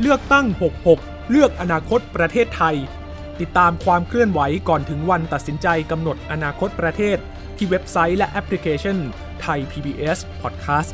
[0.01, 0.47] เลือกตั้ง
[0.89, 2.77] 66 เลือกอนาคตประเทศไทย
[3.40, 7.18] ติดตามความเคลื่อนไหวก่อนถึงวันตัดสินใจกำหนดอนาคตประเทศ
[7.57, 8.97] ที่เว็บไซต์และแอปพลิเคชัน
[9.42, 10.92] ไทย PBS Podcast